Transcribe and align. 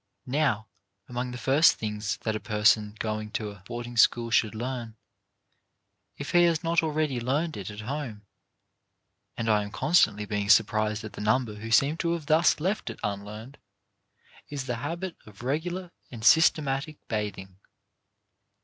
Now, 0.25 0.67
among 1.07 1.29
the 1.29 1.37
first 1.37 1.75
things 1.75 2.17
that 2.23 2.35
a 2.35 2.39
person 2.39 2.95
going 2.97 3.29
to 3.33 3.51
a 3.51 3.61
boarding 3.67 3.97
school 3.97 4.31
should 4.31 4.55
learn, 4.55 4.95
if 6.17 6.31
he 6.31 6.45
has 6.45 6.63
not 6.63 6.81
already 6.81 7.19
learned 7.21 7.55
it 7.55 7.69
at 7.69 7.81
home— 7.81 8.25
and 9.37 9.47
I 9.47 9.61
am 9.61 9.69
con 9.71 9.93
stantly 9.93 10.27
being 10.27 10.49
surprised 10.49 11.03
at 11.03 11.13
the 11.13 11.21
number 11.21 11.53
who 11.53 11.69
seem 11.69 11.97
to 11.97 12.13
have 12.13 12.25
thus 12.25 12.59
left 12.59 12.89
it 12.89 12.99
unlearned— 13.03 13.59
is 14.49 14.65
the 14.65 14.77
habit 14.77 15.17
of 15.27 15.43
regular 15.43 15.91
and 16.09 16.25
systematic 16.25 17.07
bathing. 17.07 17.59